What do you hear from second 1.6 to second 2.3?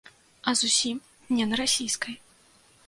расійскай.